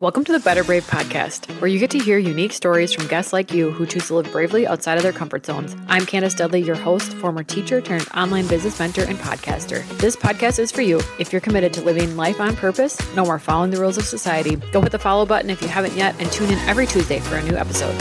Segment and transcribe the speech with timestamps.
[0.00, 3.32] Welcome to the Better Brave podcast, where you get to hear unique stories from guests
[3.32, 5.74] like you who choose to live bravely outside of their comfort zones.
[5.88, 9.84] I'm Candace Dudley, your host, former teacher turned online business mentor and podcaster.
[9.98, 13.40] This podcast is for you if you're committed to living life on purpose, no more
[13.40, 14.54] following the rules of society.
[14.70, 17.34] Go hit the follow button if you haven't yet, and tune in every Tuesday for
[17.34, 18.00] a new episode.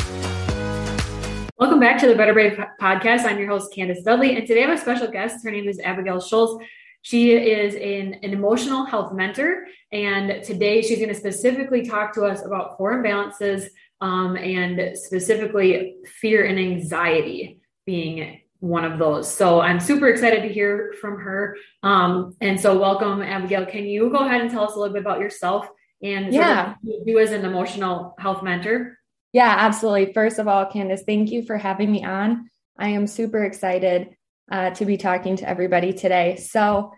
[1.58, 3.24] Welcome back to the Better Brave podcast.
[3.24, 5.44] I'm your host, Candace Dudley, and today I have a special guest.
[5.44, 6.64] Her name is Abigail Schulz.
[7.08, 12.26] She is an, an emotional health mentor, and today she's going to specifically talk to
[12.26, 13.68] us about core imbalances
[14.02, 19.34] um, and specifically fear and anxiety being one of those.
[19.34, 21.56] So I'm super excited to hear from her.
[21.82, 23.66] Um, and so, welcome, Abigail.
[23.66, 25.70] Can you go ahead and tell us a little bit about yourself
[26.04, 29.00] and yeah, you as an emotional health mentor?
[29.32, 30.12] Yeah, absolutely.
[30.12, 32.50] First of all, Candace, thank you for having me on.
[32.78, 34.17] I am super excited
[34.52, 36.38] uh, to be talking to everybody today.
[36.38, 36.92] So,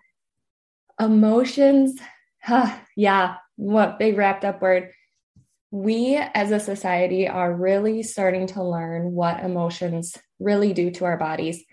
[1.00, 2.00] emotions,
[2.42, 4.92] huh, yeah, what big wrapped up word.
[5.72, 11.18] We as a society are really starting to learn what emotions really do to our
[11.18, 11.64] bodies,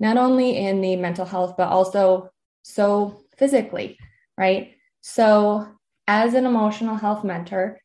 [0.00, 2.30] not only in the mental health, but also
[2.62, 3.98] so physically,
[4.38, 4.72] right?
[5.02, 5.68] So,
[6.06, 7.80] as an emotional health mentor,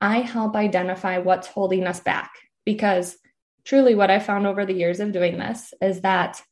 [0.00, 2.30] I help identify what's holding us back
[2.64, 3.16] because
[3.64, 6.42] truly what I found over the years of doing this is that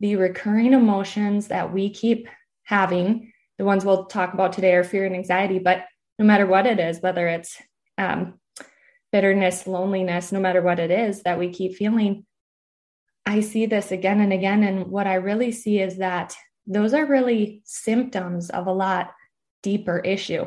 [0.00, 2.28] the recurring emotions that we keep
[2.64, 5.84] having, the ones we'll talk about today are fear and anxiety, but
[6.18, 7.60] no matter what it is, whether it's
[7.98, 8.40] um,
[9.12, 12.24] bitterness, loneliness, no matter what it is that we keep feeling,
[13.26, 14.62] I see this again and again.
[14.62, 16.36] And what I really see is that
[16.66, 19.12] those are really symptoms of a lot
[19.62, 20.46] deeper issue.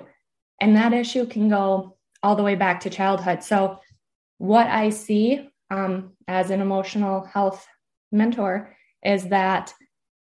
[0.60, 3.44] And that issue can go all the way back to childhood.
[3.44, 3.80] So,
[4.40, 7.66] what I see um, as an emotional health
[8.12, 9.74] mentor is that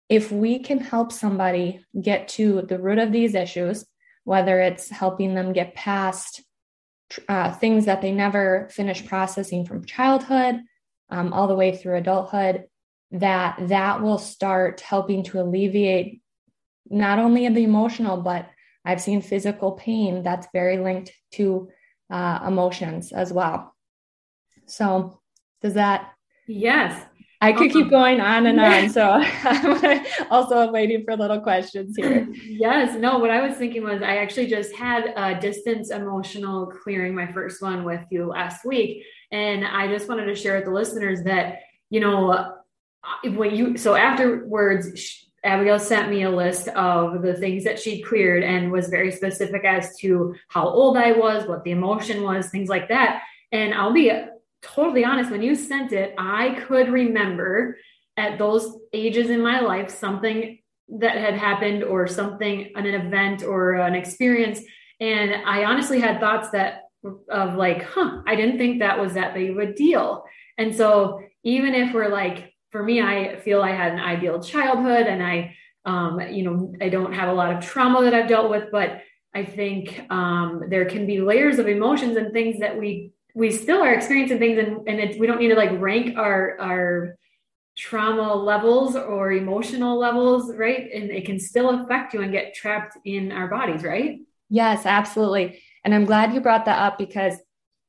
[0.08, 3.86] if we can help somebody get to the root of these issues,
[4.24, 6.42] whether it's helping them get past
[7.28, 10.60] uh, things that they never finished processing from childhood
[11.10, 12.64] um, all the way through adulthood,
[13.12, 16.22] that that will start helping to alleviate
[16.88, 18.48] not only the emotional, but
[18.84, 21.68] I've seen physical pain that's very linked to
[22.10, 23.74] uh, emotions as well.
[24.66, 25.20] So,
[25.62, 26.12] does that?
[26.46, 27.04] Yes.
[27.42, 28.90] I could keep going on and on.
[28.90, 29.02] So
[29.44, 32.28] I'm also waiting for little questions here.
[32.44, 32.98] Yes.
[32.98, 37.32] No, what I was thinking was I actually just had a distance emotional clearing, my
[37.32, 39.04] first one with you last week.
[39.32, 42.56] And I just wanted to share with the listeners that, you know,
[43.24, 48.42] when you, so afterwards, Abigail sent me a list of the things that she cleared
[48.42, 52.68] and was very specific as to how old I was, what the emotion was, things
[52.68, 53.22] like that.
[53.50, 54.12] And I'll be
[54.62, 57.78] totally honest, when you sent it, I could remember
[58.16, 60.58] at those ages in my life something
[60.98, 64.60] that had happened or something, an event or an experience.
[65.00, 66.82] And I honestly had thoughts that
[67.30, 70.24] of like, huh, I didn't think that was that big of a deal.
[70.58, 75.06] And so even if we're like, for me, I feel I had an ideal childhood
[75.06, 75.56] and I,
[75.86, 79.00] um, you know, I don't have a lot of trauma that I've dealt with, but
[79.34, 83.82] I think um, there can be layers of emotions and things that we we still
[83.82, 87.16] are experiencing things and, and it, we don't need to like rank our our
[87.76, 90.90] trauma levels or emotional levels right?
[90.92, 94.20] And it can still affect you and get trapped in our bodies right?
[94.48, 95.62] Yes absolutely.
[95.84, 97.34] And i'm glad you brought that up because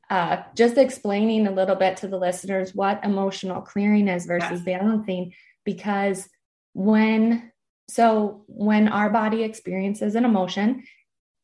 [0.09, 4.79] uh, just explaining a little bit to the listeners what emotional clearing is versus yes.
[4.79, 6.27] balancing because
[6.73, 7.51] when
[7.89, 10.83] so when our body experiences an emotion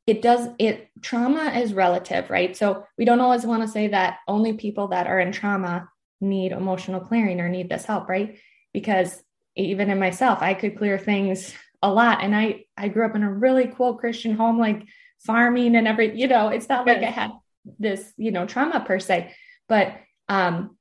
[0.07, 2.55] it does it trauma is relative right?
[2.55, 5.89] So we don't always want to say that only people that are in trauma
[6.21, 8.39] need emotional clearing or need this help right?
[8.73, 9.21] Because
[9.55, 11.53] even in myself i could clear things
[11.83, 12.23] a lot.
[12.23, 14.83] And i i grew up in a really cool christian home like
[15.19, 17.31] farming and every you know it's not like i had
[17.79, 19.33] this you know trauma per se.
[19.67, 19.95] But
[20.29, 20.77] um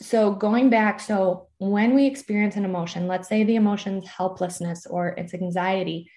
[0.00, 5.08] so going back so when we experience an emotion let's say the emotion's helplessness or
[5.08, 6.08] it's anxiety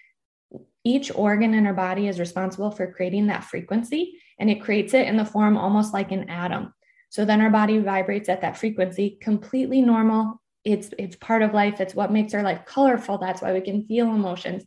[0.84, 5.07] each organ in our body is responsible for creating that frequency and it creates it
[5.07, 6.74] in the form almost like an atom.
[7.10, 10.42] So then our body vibrates at that frequency completely normal.
[10.63, 11.81] It's it's part of life.
[11.81, 13.18] It's what makes our life colorful.
[13.18, 14.63] That's why we can feel emotions.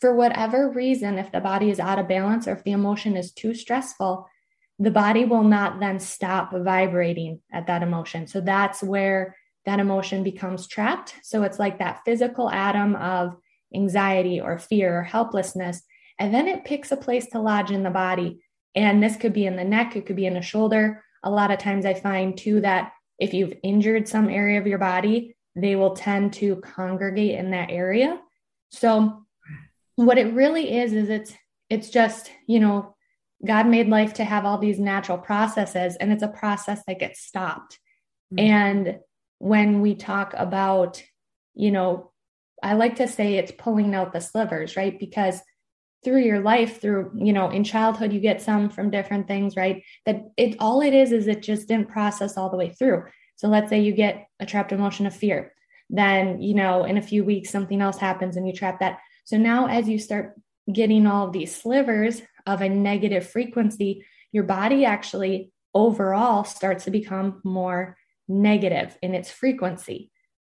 [0.00, 3.32] For whatever reason if the body is out of balance or if the emotion is
[3.32, 4.28] too stressful
[4.78, 8.26] the body will not then stop vibrating at that emotion.
[8.26, 9.36] So that's where
[9.66, 11.14] that emotion becomes trapped.
[11.22, 13.36] So it's like that physical atom of
[13.74, 15.82] anxiety or fear or helplessness.
[16.18, 18.44] And then it picks a place to lodge in the body.
[18.74, 21.02] And this could be in the neck, it could be in the shoulder.
[21.22, 24.78] A lot of times I find too that if you've injured some area of your
[24.78, 28.20] body, they will tend to congregate in that area.
[28.70, 29.24] So
[29.96, 31.34] what it really is is it's
[31.70, 32.94] it's just, you know,
[33.44, 37.20] God made life to have all these natural processes, and it's a process that gets
[37.20, 37.78] stopped.
[38.32, 38.46] Mm-hmm.
[38.46, 38.98] And
[39.38, 41.02] when we talk about,
[41.54, 42.12] you know,
[42.64, 44.98] I like to say it's pulling out the slivers, right?
[44.98, 45.40] Because
[46.02, 49.82] through your life, through, you know, in childhood, you get some from different things, right?
[50.06, 53.04] That it all it is is it just didn't process all the way through.
[53.36, 55.52] So let's say you get a trapped emotion of fear.
[55.90, 58.98] Then, you know, in a few weeks, something else happens and you trap that.
[59.26, 60.34] So now, as you start
[60.72, 66.90] getting all of these slivers of a negative frequency, your body actually overall starts to
[66.90, 70.10] become more negative in its frequency.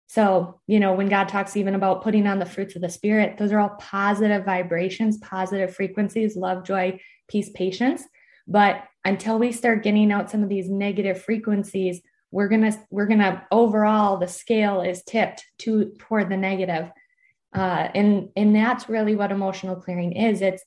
[0.08, 3.38] So, you know, when God talks even about putting on the fruits of the spirit,
[3.38, 8.04] those are all positive vibrations, positive frequencies, love, joy, peace, patience.
[8.48, 12.02] But until we start getting out some of these negative frequencies,
[12.32, 16.90] we're to, we're to overall, the scale is tipped to toward the negative.
[17.54, 20.42] Uh, and, and that's really what emotional clearing is.
[20.42, 20.64] It's,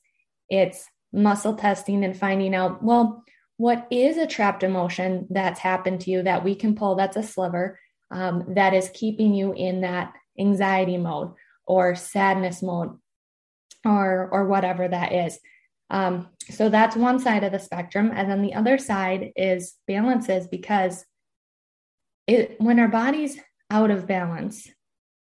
[0.49, 3.23] it's muscle testing and finding out, well,
[3.57, 7.23] what is a trapped emotion that's happened to you that we can pull that's a
[7.23, 7.79] sliver
[8.11, 11.33] um, that is keeping you in that anxiety mode
[11.65, 12.97] or sadness mode
[13.85, 15.39] or or whatever that is.
[15.89, 18.11] Um, so that's one side of the spectrum.
[18.13, 21.05] And then the other side is balances because
[22.27, 23.37] it when our body's
[23.69, 24.69] out of balance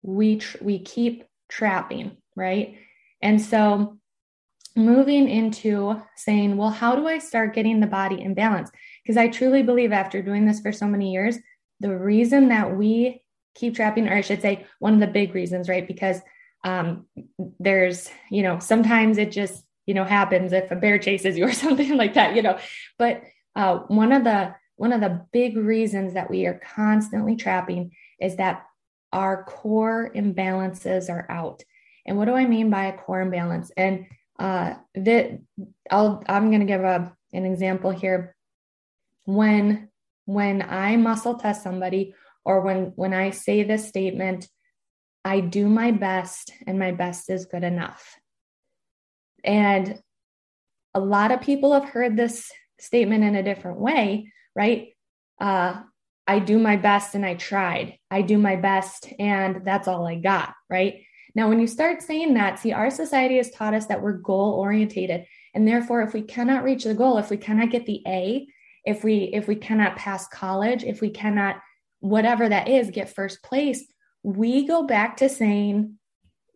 [0.03, 2.77] we tr- we keep trapping right?
[3.21, 3.97] And so
[4.75, 8.69] moving into saying well how do i start getting the body in balance?
[9.03, 11.37] Because i truly believe after doing this for so many years
[11.79, 13.23] the reason that we
[13.55, 15.87] keep trapping, or I should say, one of the big reasons, right?
[15.87, 16.21] Because
[16.63, 17.05] um,
[17.59, 21.53] there's, you know, sometimes it just, you know, happens if a bear chases you or
[21.53, 22.59] something like that, you know.
[22.97, 23.23] But
[23.55, 27.91] uh, one of the one of the big reasons that we are constantly trapping
[28.21, 28.63] is that
[29.11, 31.63] our core imbalances are out.
[32.05, 33.71] And what do I mean by a core imbalance?
[33.75, 34.05] And
[34.37, 35.39] uh, that
[35.89, 38.35] I'll I'm going to give a an example here.
[39.25, 39.89] When
[40.27, 42.13] when I muscle test somebody
[42.43, 44.47] or when when I say this statement,
[45.23, 48.19] I do my best and my best is good enough.
[49.43, 49.99] And
[50.93, 54.89] a lot of people have heard this statement in a different way, right?
[55.39, 55.81] Uh,
[56.27, 57.97] I do my best and I tried.
[58.11, 61.03] I do my best and that's all I got, right?
[61.35, 64.59] Now, when you start saying that, see, our society has taught us that we're goal
[64.59, 65.25] orientated.
[65.53, 68.47] And therefore, if we cannot reach the goal, if we cannot get the A,
[68.87, 71.57] if we if we cannot pass college if we cannot
[71.99, 73.83] whatever that is get first place
[74.23, 75.97] we go back to saying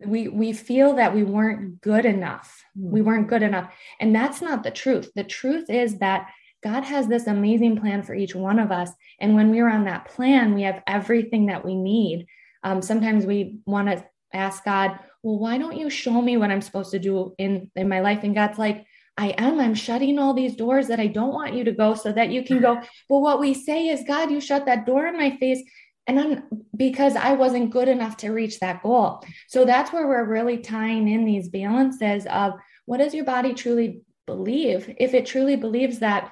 [0.05, 2.63] we we feel that we weren't good enough.
[2.75, 3.07] We hmm.
[3.07, 3.71] weren't good enough.
[3.99, 5.11] And that's not the truth.
[5.15, 6.27] The truth is that
[6.63, 8.91] god has this amazing plan for each one of us.
[9.19, 12.27] And when we're on that plan we have everything that we need.
[12.63, 16.61] Um, sometimes we want to ask god well why don't you show me what i'm
[16.61, 18.23] supposed to do in in my life?
[18.23, 18.85] And god's like
[19.21, 19.59] I am.
[19.59, 22.43] I'm shutting all these doors that I don't want you to go so that you
[22.43, 22.81] can go.
[23.07, 25.61] Well, what we say is, God, you shut that door in my face.
[26.07, 26.43] And I'm
[26.75, 29.23] because I wasn't good enough to reach that goal.
[29.47, 32.53] So that's where we're really tying in these balances of
[32.85, 34.91] what does your body truly believe?
[34.97, 36.31] If it truly believes that,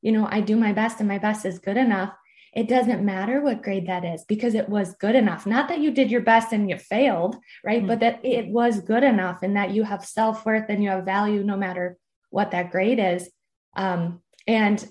[0.00, 2.14] you know, I do my best and my best is good enough,
[2.54, 5.44] it doesn't matter what grade that is because it was good enough.
[5.44, 7.80] Not that you did your best and you failed, right?
[7.80, 7.88] Mm-hmm.
[7.88, 11.04] But that it was good enough and that you have self worth and you have
[11.04, 11.98] value no matter
[12.34, 13.30] what that grade is.
[13.76, 14.84] Um, and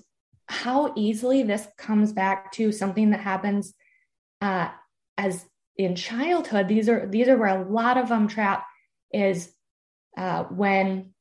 [0.48, 3.74] how easily this comes back to something that happens
[4.40, 4.68] uh,
[5.18, 5.44] as
[5.76, 6.68] in childhood.
[6.68, 8.64] These are these are where a lot of them trap
[9.12, 9.52] is
[10.16, 11.12] uh, when,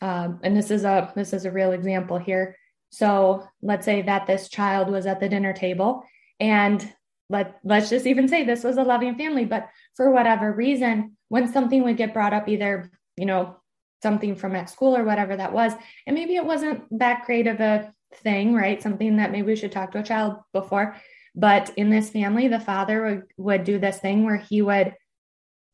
[0.00, 2.56] um, and this is a this is a real example here.
[2.90, 6.04] So let's say that this child was at the dinner table,
[6.38, 6.88] and
[7.28, 11.52] let let's just even say this was a loving family, but for whatever reason, when
[11.52, 13.56] something would get brought up, either you know
[14.02, 15.72] something from at school or whatever that was.
[16.06, 18.82] And maybe it wasn't that great of a thing, right?
[18.82, 20.96] Something that maybe we should talk to a child before.
[21.34, 24.94] But in this family, the father would, would do this thing where he would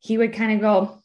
[0.01, 1.03] he would kind of go,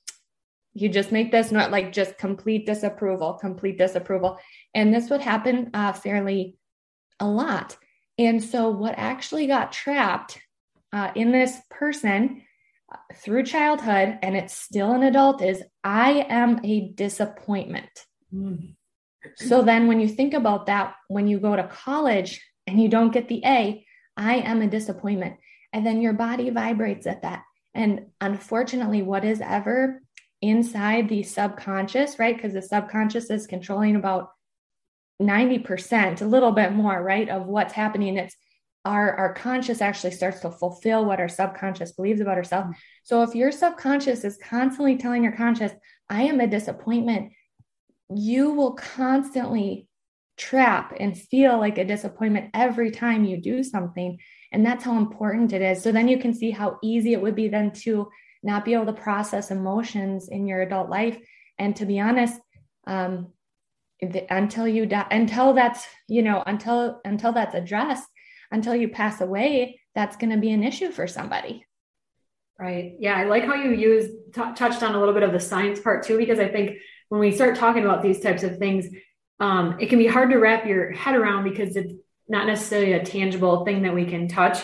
[0.73, 4.38] you just make this not like just complete disapproval, complete disapproval.
[4.75, 6.57] And this would happen uh, fairly
[7.21, 7.76] a lot.
[8.19, 10.38] And so, what actually got trapped
[10.93, 12.43] uh, in this person
[13.17, 17.91] through childhood and it's still an adult is I am a disappointment.
[18.33, 18.75] Mm.
[19.37, 23.13] So then when you think about that, when you go to college and you don't
[23.13, 23.85] get the A,
[24.17, 25.37] I am a disappointment.
[25.73, 27.43] And then your body vibrates at that.
[27.75, 30.01] And unfortunately, what is ever
[30.41, 32.37] inside the subconscious, right?
[32.37, 34.31] Because the subconscious is controlling about
[35.21, 38.17] 90%, a little bit more, right, of what's happening.
[38.17, 38.37] It's
[38.85, 42.76] our, our conscious actually starts to fulfill what our subconscious believes about ourselves.
[43.03, 45.73] So if your subconscious is constantly telling your conscious,
[46.11, 47.33] I am a disappointment,
[48.14, 49.88] you will constantly
[50.37, 54.19] trap and feel like a disappointment every time you do something.
[54.53, 55.83] And that's how important it is.
[55.83, 58.11] So then you can see how easy it would be then to
[58.43, 61.17] not be able to process emotions in your adult life.
[61.59, 62.38] And to be honest,
[62.87, 63.33] um,
[64.29, 68.07] until you die, until that's, you know, until, until that's addressed,
[68.55, 71.67] until you pass away, that's going to be an issue for somebody.
[72.59, 72.95] Right.
[73.01, 73.17] Yeah.
[73.17, 76.07] I like how you used, t- touched on a little bit of the science part
[76.07, 78.87] too, because I think when we start talking about these types of things,
[79.41, 81.93] um, it can be hard to wrap your head around because it's
[82.29, 84.59] not necessarily a tangible thing that we can touch.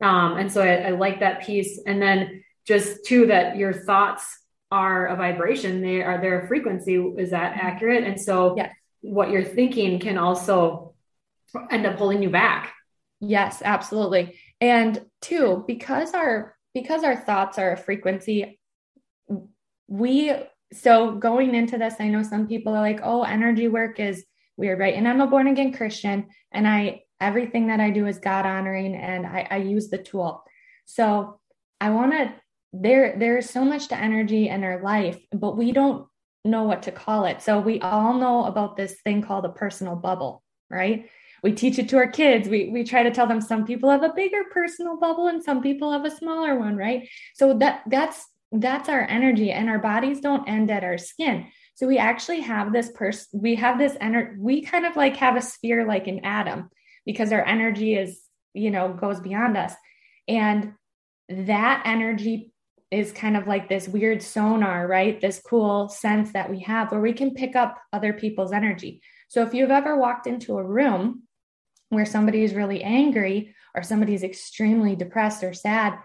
[0.00, 1.80] Um, and so I, I like that piece.
[1.84, 4.38] And then just too, that your thoughts
[4.70, 6.94] are a vibration, they are their frequency.
[6.94, 7.66] Is that mm-hmm.
[7.66, 8.04] accurate?
[8.04, 8.72] And so yes.
[9.00, 10.94] what you're thinking can also
[11.70, 12.72] end up holding you back.
[13.22, 14.36] Yes, absolutely.
[14.60, 18.58] And two, because our because our thoughts are a frequency,
[19.86, 20.32] we
[20.72, 24.24] so going into this, I know some people are like, oh, energy work is
[24.56, 24.94] weird, right?
[24.94, 28.96] And I'm a born again Christian and I everything that I do is God honoring
[28.96, 30.42] and I, I use the tool.
[30.84, 31.38] So
[31.80, 32.34] I want to
[32.72, 36.08] there there's so much to energy in our life, but we don't
[36.44, 37.40] know what to call it.
[37.40, 41.06] So we all know about this thing called a personal bubble, right?
[41.42, 42.48] We teach it to our kids.
[42.48, 45.60] We we try to tell them some people have a bigger personal bubble and some
[45.60, 47.08] people have a smaller one, right?
[47.34, 51.86] So that that's that's our energy and our bodies don't end at our skin so
[51.86, 55.42] we actually have this person we have this energy we kind of like have a
[55.42, 56.68] sphere like an atom
[57.06, 58.20] because our energy is
[58.52, 59.72] you know goes beyond us
[60.28, 60.74] and
[61.28, 62.52] that energy
[62.90, 67.00] is kind of like this weird sonar right this cool sense that we have where
[67.00, 71.22] we can pick up other people's energy so if you've ever walked into a room
[71.92, 75.98] where somebody is really angry or somebody's extremely depressed or sad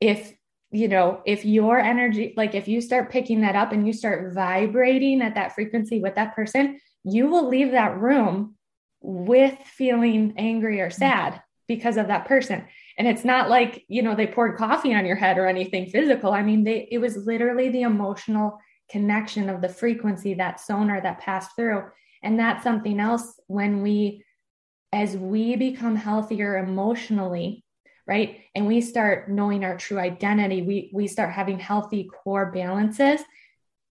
[0.00, 0.34] if
[0.72, 4.34] you know, if your energy, like if you start picking that up and you start
[4.34, 8.56] vibrating at that frequency with that person, you will leave that room
[9.00, 10.98] with feeling angry or mm-hmm.
[10.98, 12.66] sad because of that person.
[12.98, 16.32] And it's not like, you know, they poured coffee on your head or anything physical.
[16.32, 18.58] I mean, they it was literally the emotional
[18.90, 21.84] connection of the frequency, that sonar that passed through.
[22.22, 24.24] And that's something else when we
[24.96, 27.62] as we become healthier emotionally,
[28.06, 28.40] right?
[28.54, 33.20] And we start knowing our true identity we we start having healthy core balances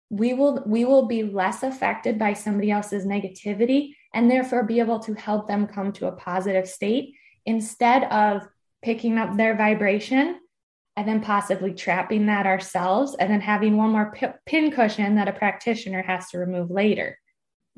[0.10, 5.00] we will we will be less affected by somebody else's negativity and therefore be able
[5.00, 7.14] to help them come to a positive state
[7.46, 8.48] instead of
[8.84, 10.40] picking up their vibration
[10.96, 15.28] and then possibly trapping that ourselves and then having one more p- pin cushion that
[15.28, 17.18] a practitioner has to remove later.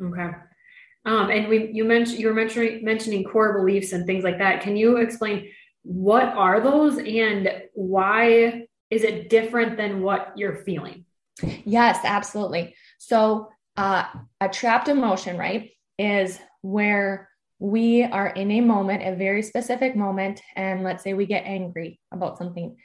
[0.02, 0.32] Okay
[1.08, 4.62] um, and we you mentioned you were mentioning mentioning core beliefs and things like that
[4.62, 5.50] can you explain
[5.84, 11.06] what are those and why is it different than what you're feeling?
[11.66, 12.76] Yes, absolutely.
[12.98, 14.06] So, uh,
[14.42, 20.42] a trapped emotion, right, is where we are in a moment, a very specific moment,
[20.56, 22.76] and let's say we get angry about something.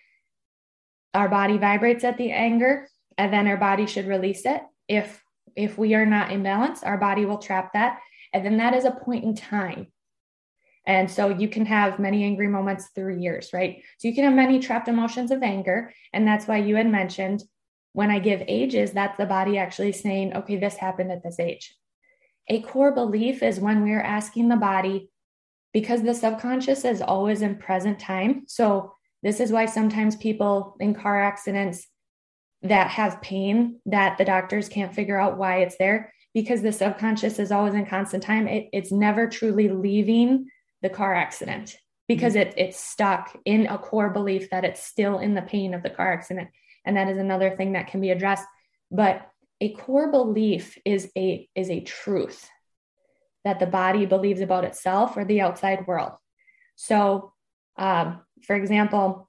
[1.14, 4.62] Our body vibrates at the anger, and then our body should release it.
[4.88, 5.22] If
[5.54, 7.98] if we are not in balance, our body will trap that,
[8.32, 9.86] and then that is a point in time
[10.86, 13.82] and so you can have many angry moments through years, right?
[13.98, 15.92] So you can have many trapped emotions of anger.
[16.12, 17.42] And that's why you had mentioned
[17.92, 21.76] when I give ages, that's the body actually saying, okay, this happened at this age.
[22.48, 25.10] A core belief is when we're asking the body,
[25.72, 28.44] because the subconscious is always in present time.
[28.46, 31.86] So this is why sometimes people in car accidents
[32.62, 37.38] that have pain that the doctors can't figure out why it's there because the subconscious
[37.38, 38.48] is always in constant time.
[38.48, 40.48] It, it's never truly leaving
[40.80, 41.76] the car accident
[42.08, 42.48] because mm-hmm.
[42.48, 45.90] it, it's stuck in a core belief that it's still in the pain of the
[45.90, 46.48] car accident.
[46.84, 48.46] And that is another thing that can be addressed.
[48.90, 49.28] But
[49.60, 52.48] a core belief is a is a truth
[53.44, 56.12] that the body believes about itself or the outside world.
[56.74, 57.32] So,
[57.76, 59.28] um, for example,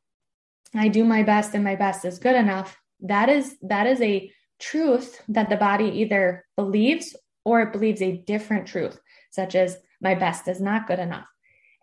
[0.75, 2.75] I do my best and my best is good enough.
[3.01, 4.31] That is that is a
[4.63, 8.97] truth that the body either believes or it believes a different truth,
[9.31, 11.25] such as my best is not good enough.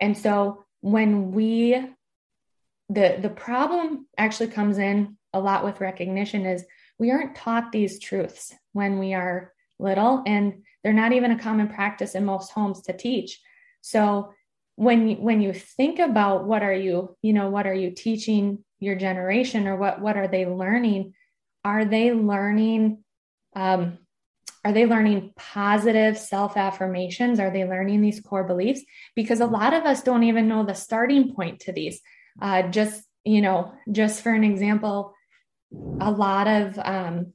[0.00, 1.74] And so when we
[2.88, 6.64] the the problem actually comes in a lot with recognition is
[6.98, 11.68] we aren't taught these truths when we are little and they're not even a common
[11.68, 13.40] practice in most homes to teach.
[13.80, 14.32] So
[14.76, 18.64] when you, when you think about what are you, you know, what are you teaching
[18.80, 21.12] your generation or what what are they learning?
[21.64, 23.04] Are they learning
[23.54, 23.98] um,
[24.64, 27.40] are they learning positive self affirmations?
[27.40, 28.82] Are they learning these core beliefs?
[29.16, 32.00] Because a lot of us don't even know the starting point to these.
[32.40, 35.14] Uh, just, you know, just for an example,
[36.00, 37.32] a lot of, um,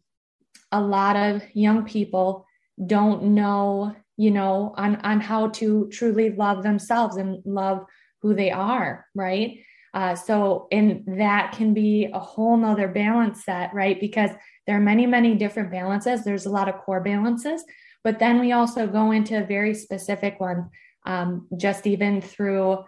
[0.72, 2.46] a lot of young people
[2.86, 7.86] don't know, you know, on, on how to truly love themselves and love
[8.22, 9.60] who they are, right?
[9.96, 13.98] Uh, so, and that can be a whole nother balance set, right?
[13.98, 14.30] Because
[14.68, 16.26] there are many, many different balances.
[16.26, 17.64] There's a lot of core balances,
[18.04, 20.70] but then we also go into a very specific one,
[21.06, 22.84] um, just even through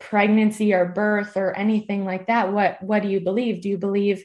[0.00, 2.52] pregnancy or birth or anything like that.
[2.52, 3.62] What what do you believe?
[3.62, 4.24] Do you believe,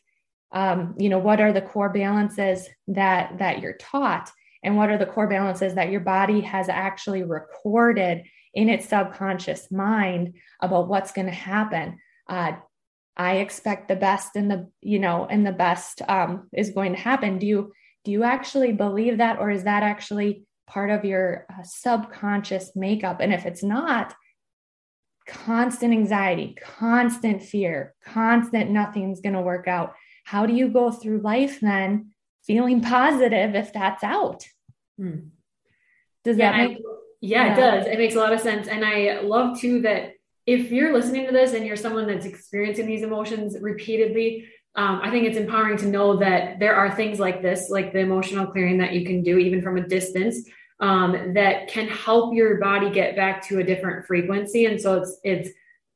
[0.52, 4.32] um, you know, what are the core balances that that you're taught,
[4.64, 9.72] and what are the core balances that your body has actually recorded in its subconscious
[9.72, 12.00] mind about what's going to happen?
[12.28, 12.54] Uh,
[13.16, 17.00] I expect the best and the you know and the best um, is going to
[17.00, 17.40] happen.
[17.40, 21.64] Do you do you actually believe that, or is that actually part of your uh,
[21.64, 23.20] subconscious makeup?
[23.20, 24.16] And if it's not,
[25.28, 29.94] constant anxiety, constant fear, constant nothing's going to work out.
[30.24, 32.12] How do you go through life then
[32.44, 34.46] feeling positive if that's out?
[34.98, 35.30] Hmm.
[36.24, 36.78] Does yeah, that make
[37.22, 37.88] yeah, yeah, it does.
[37.88, 38.68] It makes a lot of sense.
[38.68, 40.14] And I love too that
[40.48, 45.12] if you're listening to this and you're someone that's experiencing these emotions repeatedly, um, I
[45.12, 48.80] think it's empowering to know that there are things like this, like the emotional clearing
[48.80, 50.50] that you can do even from a distance,
[50.80, 54.66] um, that can help your body get back to a different frequency.
[54.66, 55.50] And so it's it's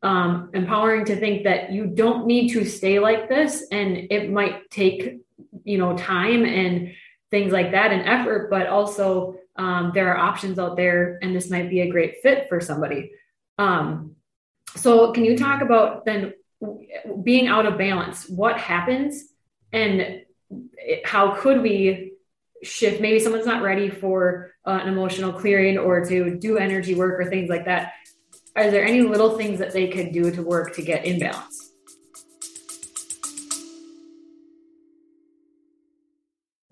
[0.03, 4.70] um, empowering to think that you don't need to stay like this, and it might
[4.70, 5.22] take
[5.63, 6.91] you know time and
[7.32, 11.50] things like that and effort, but also um, there are options out there, and this
[11.50, 13.12] might be a great fit for somebody.
[13.57, 14.15] Um,
[14.75, 16.33] so, can you talk about then
[17.24, 18.27] being out of balance?
[18.27, 19.24] What happens,
[19.71, 20.21] and
[21.05, 22.13] how could we
[22.63, 23.00] shift?
[23.00, 27.29] Maybe someone's not ready for uh, an emotional clearing or to do energy work or
[27.29, 27.93] things like that.
[28.57, 31.71] Are there any little things that they could do to work to get in balance?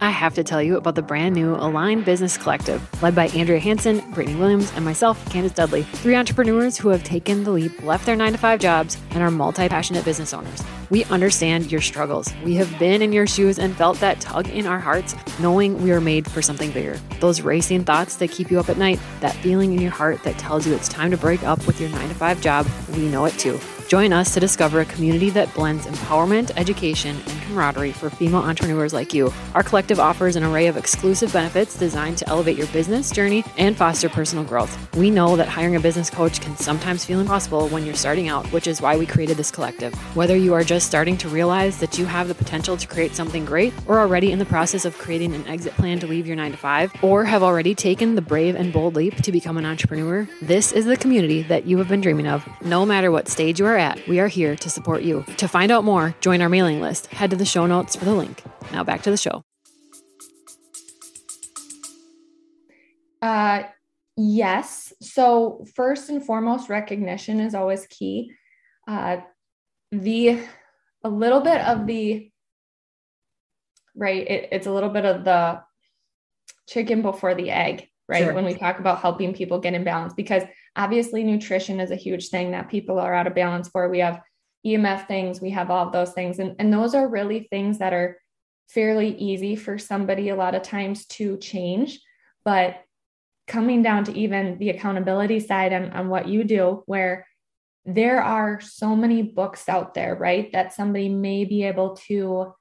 [0.03, 3.57] I have to tell you about the brand new Aligned Business Collective, led by Andrea
[3.57, 5.83] Hanson, Brittany Williams, and myself, Candice Dudley.
[5.83, 9.31] Three entrepreneurs who have taken the leap, left their nine to five jobs, and are
[9.31, 10.61] multi passionate business owners.
[10.89, 12.33] We understand your struggles.
[12.43, 15.93] We have been in your shoes and felt that tug in our hearts, knowing we
[15.93, 16.99] are made for something bigger.
[17.21, 20.37] Those racing thoughts that keep you up at night, that feeling in your heart that
[20.37, 23.23] tells you it's time to break up with your nine to five job, we know
[23.23, 23.57] it too.
[23.93, 28.91] Join us to discover a community that blends empowerment, education, and camaraderie for female entrepreneurs
[28.91, 29.31] like you.
[29.53, 33.77] Our collective offers an array of exclusive benefits designed to elevate your business journey and
[33.77, 34.75] foster personal growth.
[34.95, 38.47] We know that hiring a business coach can sometimes feel impossible when you're starting out,
[38.47, 39.93] which is why we created this collective.
[40.15, 43.45] Whether you are just starting to realize that you have the potential to create something
[43.45, 46.49] great, or already in the process of creating an exit plan to leave your 9
[46.53, 50.27] to 5, or have already taken the brave and bold leap to become an entrepreneur,
[50.41, 53.67] this is the community that you have been dreaming of, no matter what stage you
[53.67, 55.23] are at, we are here to support you.
[55.37, 57.07] To find out more, join our mailing list.
[57.07, 58.43] Head to the show notes for the link.
[58.71, 59.43] Now back to the show.
[63.21, 63.63] Uh,
[64.17, 64.93] yes.
[65.01, 68.31] So, first and foremost, recognition is always key.
[68.87, 69.17] Uh,
[69.91, 70.39] the
[71.03, 72.29] a little bit of the
[73.95, 75.61] right, it, it's a little bit of the
[76.67, 78.23] chicken before the egg, right?
[78.23, 78.33] Sure.
[78.33, 80.43] When we talk about helping people get in balance, because
[80.75, 83.89] Obviously, nutrition is a huge thing that people are out of balance for.
[83.89, 84.21] We have
[84.65, 86.39] EMF things, we have all of those things.
[86.39, 88.17] And, and those are really things that are
[88.69, 91.99] fairly easy for somebody a lot of times to change.
[92.43, 92.77] But
[93.45, 97.27] coming down to even the accountability side on, on what you do, where
[97.85, 102.53] there are so many books out there, right, that somebody may be able to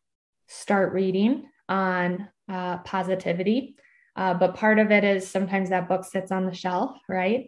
[0.48, 3.76] start reading on uh, positivity.
[4.14, 7.46] Uh, but part of it is sometimes that book sits on the shelf, right?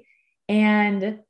[0.49, 1.21] and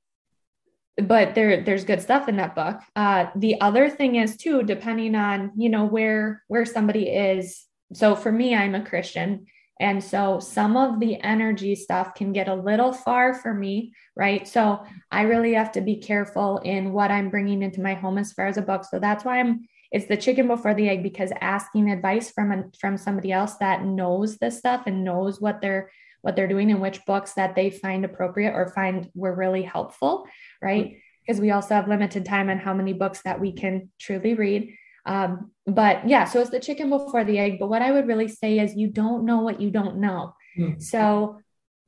[0.97, 2.81] but there there's good stuff in that book.
[2.95, 7.65] Uh the other thing is too depending on you know where where somebody is.
[7.93, 9.47] So for me i'm a christian.
[9.81, 14.47] And so some of the energy stuff can get a little far for me right?
[14.47, 18.33] So i really have to be careful in what i'm bringing into my home as
[18.33, 18.85] far as a book.
[18.85, 22.97] So that's why i'm it's the chicken before the egg because asking advice from from
[22.99, 27.05] somebody else that knows this stuff and knows what they're what they're doing and which
[27.07, 30.27] books that they find appropriate or find were really helpful,
[30.61, 30.97] right?
[31.25, 34.75] Because we also have limited time on how many books that we can truly read.
[35.07, 37.59] Um, but yeah, so it's the chicken before the egg.
[37.61, 40.35] But what I would really say is you don't know what you don't know.
[40.59, 40.83] Mm.
[40.83, 41.39] So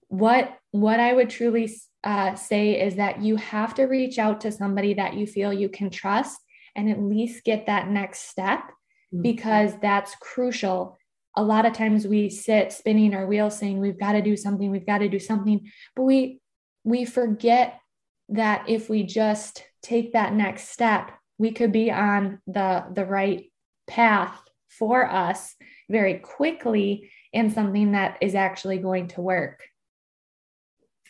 [0.07, 4.53] what what I would truly uh, say is that you have to reach out to
[4.53, 6.39] somebody that you feel you can trust
[6.77, 8.61] and at least get that next step
[9.13, 9.23] mm.
[9.23, 10.97] because that's crucial
[11.39, 14.71] a lot of times we sit spinning our wheels saying we've got to do something
[14.71, 16.41] we've got to do something but we
[16.85, 17.81] we forget
[18.29, 23.51] that if we just take that next step we could be on the the right
[23.87, 25.55] path for us
[25.89, 29.63] very quickly and something that is actually going to work.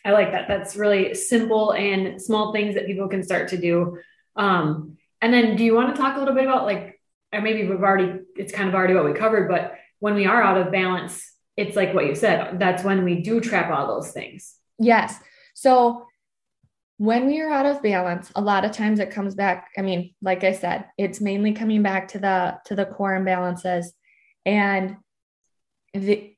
[0.05, 0.47] I like that.
[0.47, 3.97] That's really simple and small things that people can start to do.
[4.35, 6.99] Um, and then do you want to talk a little bit about like,
[7.33, 10.41] or maybe we've already, it's kind of already what we covered, but when we are
[10.41, 11.23] out of balance,
[11.55, 14.55] it's like what you said, that's when we do trap all those things.
[14.79, 15.15] Yes.
[15.55, 16.05] So
[16.97, 19.69] when we are out of balance, a lot of times it comes back.
[19.77, 23.87] I mean, like I said, it's mainly coming back to the to the core imbalances.
[24.45, 24.97] And
[25.93, 26.36] the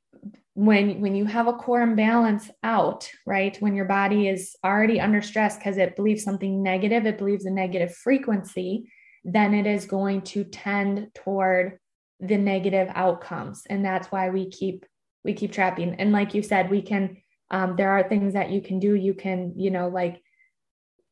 [0.60, 3.56] when when you have a core imbalance out, right?
[3.62, 7.50] When your body is already under stress because it believes something negative, it believes a
[7.50, 8.92] negative frequency,
[9.24, 11.80] then it is going to tend toward
[12.20, 13.64] the negative outcomes.
[13.70, 14.86] And that's why we keep
[15.24, 15.96] we keep trapping.
[15.96, 17.16] And like you said, we can
[17.50, 18.96] um, there are things that you can do.
[18.96, 20.22] You can, you know, like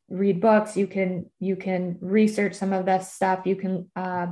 [0.10, 4.28] read books you can you can research some of this stuff you can uh,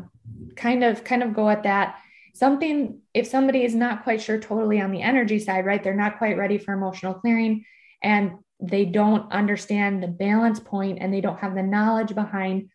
[0.55, 1.99] kind of kind of go at that
[2.35, 6.17] something if somebody is not quite sure totally on the energy side right they're not
[6.17, 7.65] quite ready for emotional clearing
[8.03, 12.69] and they don't understand the balance point and they don't have the knowledge behind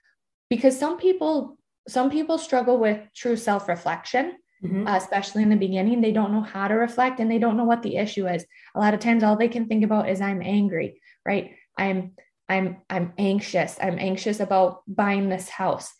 [0.48, 1.56] because some people
[1.88, 4.32] some people struggle with true self-reflection
[4.64, 4.86] mm-hmm.
[4.86, 7.64] uh, especially in the beginning they don't know how to reflect and they don't know
[7.64, 8.44] what the issue is
[8.74, 12.12] a lot of times all they can think about is i'm angry right i'm
[12.50, 13.78] I'm I'm anxious.
[13.80, 15.92] I'm anxious about buying this house.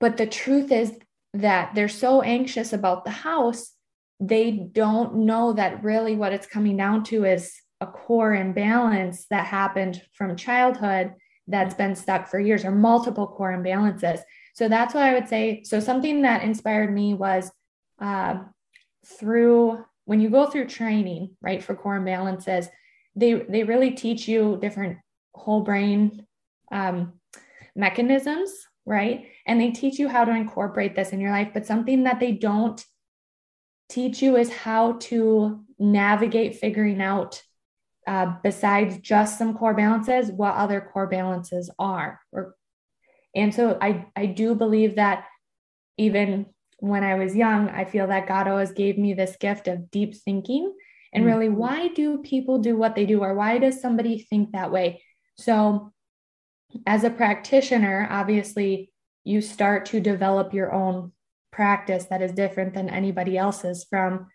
[0.00, 0.98] But the truth is
[1.34, 3.72] that they're so anxious about the house,
[4.20, 9.46] they don't know that really what it's coming down to is a core imbalance that
[9.46, 11.14] happened from childhood
[11.46, 14.20] that's been stuck for years or multiple core imbalances.
[14.54, 17.50] So that's why I would say so something that inspired me was
[18.00, 18.38] uh,
[19.06, 22.68] through when you go through training, right, for core imbalances,
[23.14, 24.98] they they really teach you different
[25.34, 26.26] whole brain
[26.72, 27.14] um,
[27.76, 28.50] mechanisms,
[28.88, 29.26] right?
[29.46, 31.50] And they teach you how to incorporate this in your life.
[31.52, 32.82] But something that they don't
[33.90, 37.42] teach you is how to navigate figuring out,
[38.06, 42.20] uh, besides just some core balances, what other core balances are.
[42.32, 42.54] Or,
[43.34, 45.26] and so I, I do believe that
[45.98, 46.46] even
[46.78, 50.14] when I was young, I feel that God always gave me this gift of deep
[50.16, 50.74] thinking
[51.12, 51.56] and really mm-hmm.
[51.56, 55.02] why do people do what they do or why does somebody think that way
[55.38, 55.92] so,
[56.86, 58.90] as a practitioner, obviously,
[59.24, 61.12] you start to develop your own
[61.52, 64.26] practice that is different than anybody else's from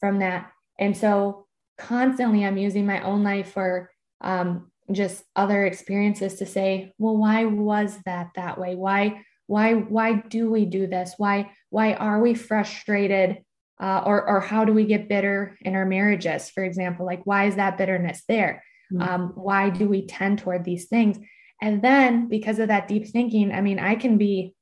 [0.00, 0.50] from that.
[0.78, 1.46] And so,
[1.78, 7.44] constantly, I'm using my own life for um, just other experiences to say, well, why
[7.44, 8.74] was that that way?
[8.74, 11.14] Why why why do we do this?
[11.18, 13.42] Why why are we frustrated?
[13.80, 16.48] Uh, or or how do we get bitter in our marriages?
[16.50, 18.62] For example, like why is that bitterness there?
[18.92, 19.02] Mm-hmm.
[19.02, 21.18] Um, why do we tend toward these things?
[21.62, 24.54] And then because of that deep thinking, I mean, I can be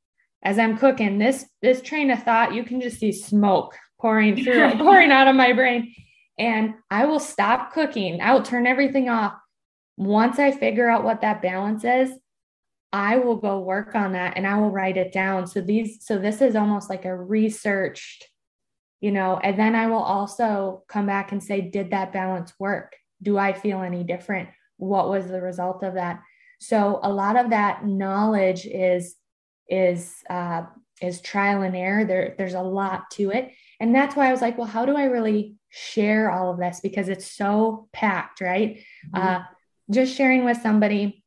[0.43, 4.71] as I'm cooking this this train of thought, you can just see smoke pouring through,
[4.79, 5.93] pouring out of my brain.
[6.39, 8.21] And I will stop cooking.
[8.21, 9.35] I will turn everything off.
[9.97, 12.11] Once I figure out what that balance is,
[12.93, 15.47] I will go work on that and I will write it down.
[15.47, 18.27] So these, so this is almost like a researched,
[19.01, 22.95] you know, and then I will also come back and say, did that balance work?
[23.23, 24.49] do I feel any different?
[24.77, 26.21] What was the result of that?
[26.61, 29.17] So a lot of that knowledge is
[29.69, 30.65] is uh,
[31.01, 32.05] is trial and error.
[32.05, 34.97] There, there's a lot to it, and that's why I was like, well, how do
[34.97, 38.83] I really share all of this because it's so packed, right?
[39.15, 39.27] Mm-hmm.
[39.27, 39.41] Uh,
[39.91, 41.25] just sharing with somebody,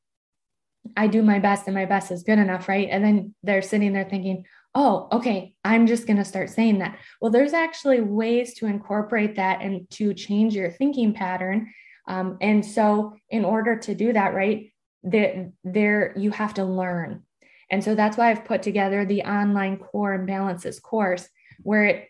[0.96, 2.88] I do my best, and my best is good enough, right?
[2.92, 6.98] And then they're sitting there thinking, oh, okay, I'm just going to start saying that.
[7.22, 11.72] Well, there's actually ways to incorporate that and to change your thinking pattern
[12.08, 14.73] um, and so, in order to do that, right,
[15.04, 17.24] there, there you have to learn.
[17.70, 21.28] And so that's why I've put together the online core imbalances course,
[21.62, 22.10] where it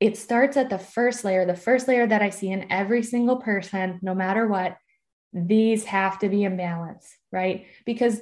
[0.00, 3.36] it starts at the first layer, the first layer that I see in every single
[3.36, 4.76] person, no matter what.
[5.32, 7.66] These have to be in balance, right?
[7.84, 8.20] Because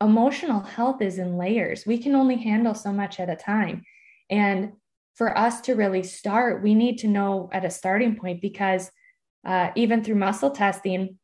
[0.00, 1.84] emotional health is in layers.
[1.86, 3.82] We can only handle so much at a time.
[4.30, 4.72] And
[5.14, 8.90] for us to really start, we need to know at a starting point because
[9.44, 11.18] uh, even through muscle testing,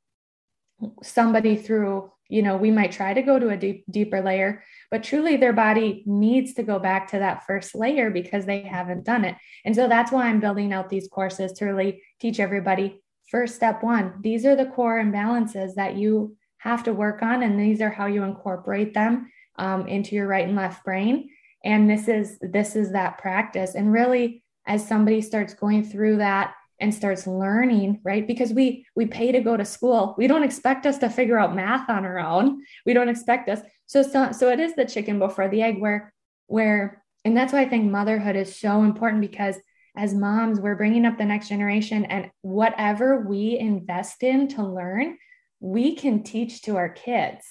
[1.02, 5.04] somebody through, you know, we might try to go to a deep, deeper layer, but
[5.04, 9.24] truly their body needs to go back to that first layer because they haven't done
[9.24, 9.36] it.
[9.64, 13.82] And so that's why I'm building out these courses to really teach everybody first step
[13.82, 17.90] one, these are the core imbalances that you have to work on, and these are
[17.90, 21.30] how you incorporate them um, into your right and left brain.
[21.64, 23.74] And this is this is that practice.
[23.74, 29.06] And really, as somebody starts going through that and starts learning right because we we
[29.06, 32.18] pay to go to school we don't expect us to figure out math on our
[32.18, 35.80] own we don't expect us so so, so it is the chicken before the egg
[35.80, 36.12] where
[36.48, 39.56] where and that's why i think motherhood is so important because
[39.96, 45.18] as moms, we're bringing up the next generation, and whatever we invest in to learn,
[45.60, 47.44] we can teach to our kids.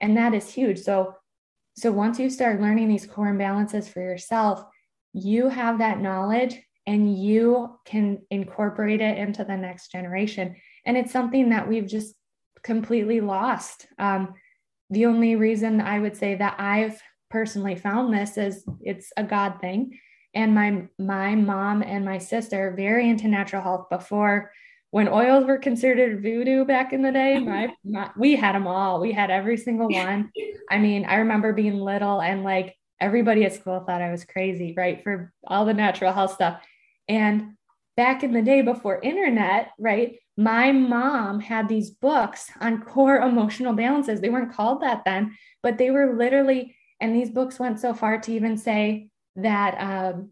[0.00, 0.78] And that is huge.
[0.80, 1.14] So,
[1.76, 4.64] so once you start learning these core imbalances for yourself,
[5.12, 10.56] you have that knowledge and you can incorporate it into the next generation.
[10.84, 12.14] And it's something that we've just
[12.62, 13.86] completely lost.
[13.98, 14.34] Um,
[14.90, 19.60] the only reason I would say that I've personally found this is it's a God
[19.60, 19.98] thing.
[20.34, 24.50] And my my mom and my sister are very into natural health before
[24.90, 27.38] when oils were considered voodoo back in the day.
[27.40, 29.00] My, my we had them all.
[29.00, 30.30] We had every single one.
[30.70, 34.72] I mean, I remember being little and like everybody at school thought I was crazy,
[34.76, 35.02] right?
[35.02, 36.62] For all the natural health stuff.
[37.08, 37.54] And
[37.96, 40.16] back in the day before internet, right?
[40.36, 44.20] My mom had these books on core emotional balances.
[44.20, 48.18] They weren't called that then, but they were literally, and these books went so far
[48.18, 50.30] to even say that um,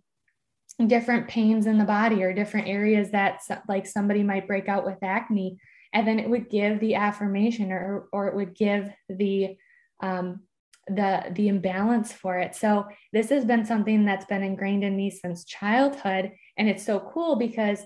[0.87, 5.03] different pains in the body or different areas that like somebody might break out with
[5.03, 5.59] acne
[5.93, 9.57] and then it would give the affirmation or or it would give the
[10.03, 10.41] um,
[10.89, 15.11] the the imbalance for it so this has been something that's been ingrained in me
[15.11, 17.81] since childhood and it's so cool because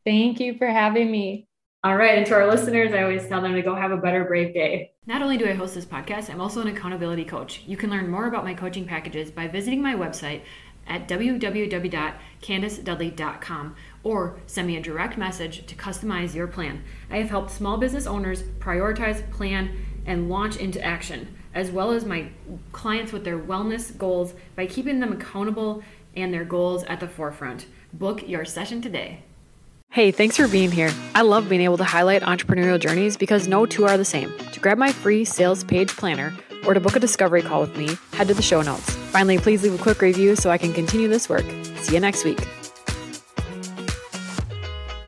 [0.04, 1.46] Thank you for having me.
[1.84, 2.16] All right.
[2.16, 4.92] And to our listeners, I always tell them to go have a better, brave day.
[5.04, 7.64] Not only do I host this podcast, I'm also an accountability coach.
[7.66, 10.42] You can learn more about my coaching packages by visiting my website
[10.86, 16.84] at www.candicedudley.com or send me a direct message to customize your plan.
[17.10, 22.04] I have helped small business owners prioritize, plan, and launch into action, as well as
[22.04, 22.28] my
[22.70, 25.82] clients with their wellness goals by keeping them accountable
[26.14, 27.66] and their goals at the forefront.
[27.92, 29.24] Book your session today.
[29.92, 30.90] Hey, thanks for being here.
[31.14, 34.32] I love being able to highlight entrepreneurial journeys because no two are the same.
[34.52, 36.32] To grab my free sales page planner
[36.66, 38.88] or to book a discovery call with me, head to the show notes.
[39.12, 41.44] Finally, please leave a quick review so I can continue this work.
[41.82, 42.40] See you next week.